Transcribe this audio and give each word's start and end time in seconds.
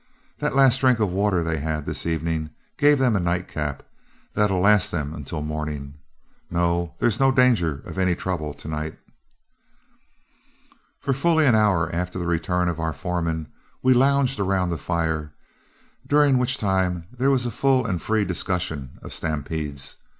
That 0.39 0.55
last 0.55 0.79
drink 0.81 0.97
of 0.99 1.11
water 1.11 1.43
they 1.43 1.59
had 1.59 1.85
this 1.85 2.07
evening 2.07 2.49
gave 2.75 2.97
them 2.97 3.15
a 3.15 3.19
night 3.19 3.47
cap 3.47 3.83
that'll 4.33 4.59
last 4.61 4.89
them 4.91 5.13
until 5.13 5.43
morning. 5.43 5.93
No, 6.49 6.95
there's 6.97 7.19
no 7.19 7.31
danger 7.31 7.83
of 7.85 7.99
any 7.99 8.15
trouble 8.15 8.55
to 8.55 8.67
night." 8.67 8.97
For 10.99 11.13
fully 11.13 11.45
an 11.45 11.53
hour 11.53 11.93
after 11.93 12.17
the 12.17 12.25
return 12.25 12.67
of 12.67 12.79
our 12.79 12.93
foreman, 12.93 13.51
we 13.83 13.93
lounged 13.93 14.39
around 14.39 14.71
the 14.71 14.79
fire, 14.79 15.33
during 16.07 16.39
which 16.39 16.57
there 16.57 17.11
was 17.29 17.45
a 17.45 17.51
full 17.51 17.85
and 17.85 18.01
free 18.01 18.25
discussion 18.25 18.97
of 19.03 19.13
stampedes. 19.13 19.97